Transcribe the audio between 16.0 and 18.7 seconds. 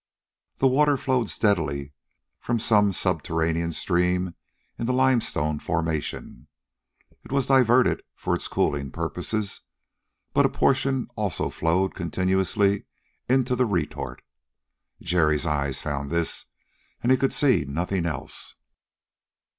this, and he could see nothing else.